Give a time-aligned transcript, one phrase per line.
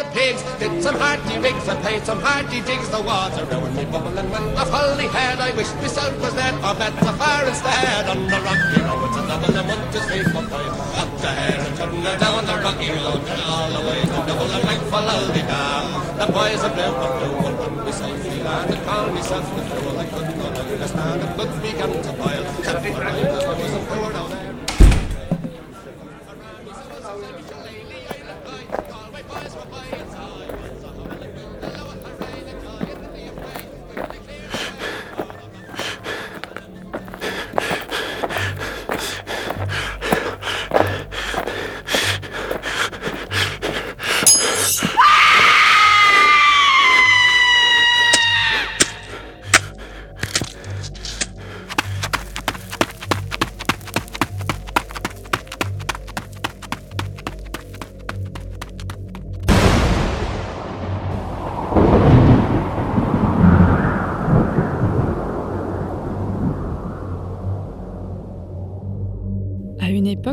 [0.00, 0.40] the pigs.
[0.58, 2.88] Did some hearty rigs and played some hearty jigs.
[2.88, 5.38] The wads are ruined me bubbling when the folly had.
[5.40, 8.08] I wish myself was dead or met the fire instead.
[8.08, 10.72] On the rocky road, it's another than one, two, three, four, five.
[11.00, 13.20] Up the head and turn her down the rocky road.
[13.44, 15.84] All the way to the bull and like for Lully Dam.
[16.20, 18.72] The boys are blue, but blue will run me safely land.
[18.72, 19.98] And call myself the fool.
[20.00, 21.22] I couldn't understand.
[21.24, 22.44] It put me gun to pile.
[22.64, 23.89] Set my mind, I wasn't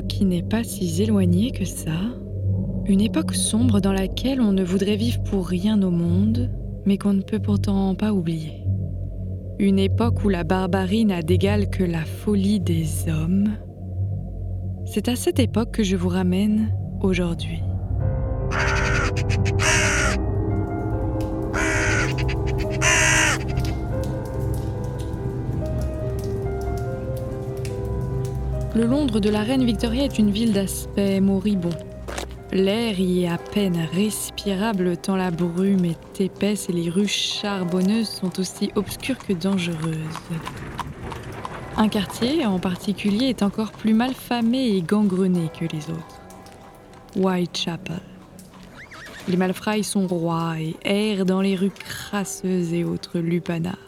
[0.01, 1.99] qui n'est pas si éloignée que ça,
[2.85, 6.49] une époque sombre dans laquelle on ne voudrait vivre pour rien au monde,
[6.85, 8.63] mais qu'on ne peut pourtant pas oublier.
[9.59, 13.57] Une époque où la barbarie n'a d'égal que la folie des hommes.
[14.85, 17.61] C'est à cette époque que je vous ramène aujourd'hui.
[28.77, 31.75] Le Londres de la reine Victoria est une ville d'aspect moribond.
[32.51, 38.07] L'air y est à peine respirable tant la brume est épaisse et les rues charbonneuses
[38.07, 39.97] sont aussi obscures que dangereuses.
[41.75, 46.21] Un quartier en particulier est encore plus mal famé et gangrené que les autres.
[47.15, 47.99] Whitechapel.
[49.27, 53.79] Les malfrailles sont rois et errent dans les rues crasseuses et autres lupanards.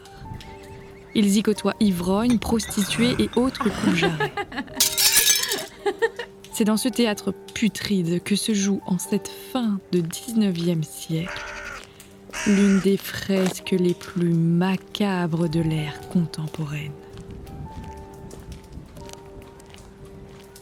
[1.15, 4.03] Ils y côtoient ivrognes, prostituées et autres coups
[6.59, 11.41] C'est dans ce théâtre putride que se joue en cette fin de 19e siècle
[12.47, 16.91] l'une des fresques les plus macabres de l'ère contemporaine.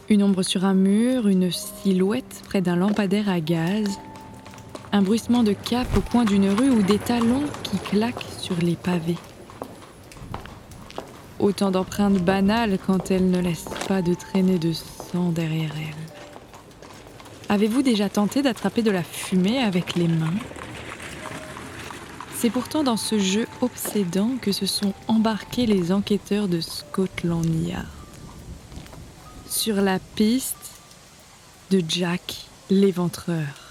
[0.08, 3.98] Une ombre sur un mur, une silhouette près d'un lampadaire à gaz,
[4.92, 8.76] un bruissement de cap au coin d'une rue ou des talons qui claquent sur les
[8.76, 9.18] pavés.
[11.40, 16.08] Autant d'empreintes banales quand elles ne laissent pas de traînées de sang derrière elles.
[17.50, 20.34] Avez-vous déjà tenté d'attraper de la fumée avec les mains?
[22.36, 27.86] C'est pourtant dans ce jeu obsédant que se sont embarqués les enquêteurs de Scotland Yard.
[29.50, 30.56] Sur la piste
[31.72, 33.67] de Jack l'éventreur.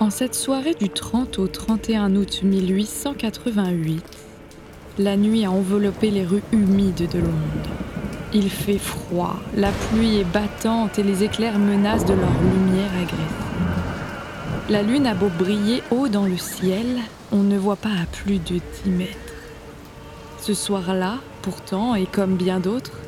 [0.00, 4.04] En cette soirée du 30 au 31 août 1888,
[4.98, 7.70] la nuit a enveloppé les rues humides de Londres.
[8.34, 13.42] Il fait froid, la pluie est battante et les éclairs menacent de leur lumière agressive.
[14.70, 16.98] La lune a beau briller haut dans le ciel,
[17.30, 19.31] on ne voit pas à plus de 10 mètres.
[20.42, 22.98] Ce soir-là, pourtant, et comme bien d'autres,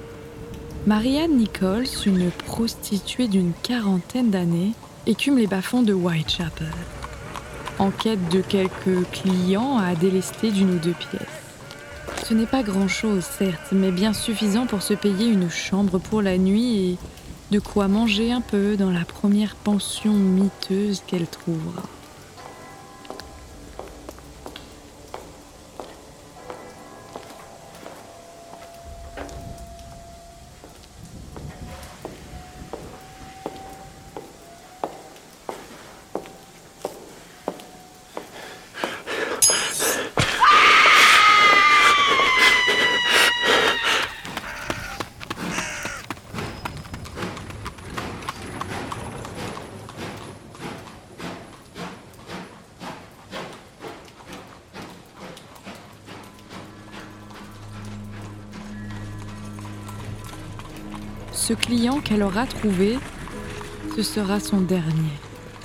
[0.87, 4.71] Marianne Nichols, une prostituée d'une quarantaine d'années,
[5.09, 6.69] écume les bas-fonds de Whitechapel,
[7.81, 12.23] en quête de quelques clients à délester d'une ou deux pièces.
[12.25, 16.39] Ce n'est pas grand-chose, certes, mais bien suffisant pour se payer une chambre pour la
[16.39, 16.99] nuit et
[17.51, 21.83] de quoi manger un peu dans la première pension miteuse qu'elle trouvera.
[61.45, 62.99] Ce client qu'elle aura trouvé,
[63.95, 65.13] ce sera son dernier.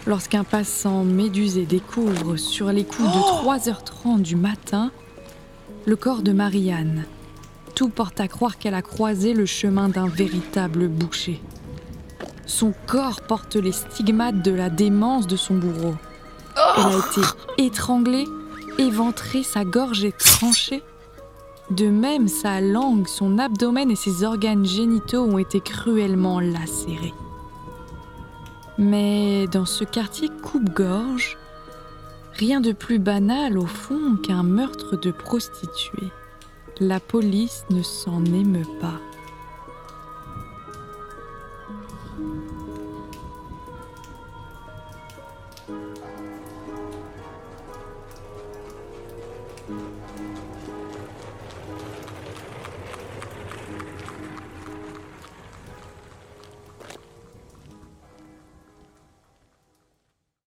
[0.07, 4.91] Lorsqu'un passant médusé découvre sur les coups de 3h30 du matin
[5.85, 7.05] le corps de Marianne,
[7.75, 11.41] tout porte à croire qu'elle a croisé le chemin d'un véritable boucher.
[12.45, 15.95] Son corps porte les stigmates de la démence de son bourreau.
[16.75, 17.21] Elle a été
[17.57, 18.25] étranglée,
[18.79, 20.83] éventrée, sa gorge est tranchée.
[21.71, 27.13] De même, sa langue, son abdomen et ses organes génitaux ont été cruellement lacérés.
[28.79, 31.37] Mais dans ce quartier coupe-gorge,
[32.33, 36.11] rien de plus banal au fond qu'un meurtre de prostituée.
[36.79, 38.99] La police ne s'en émeut pas.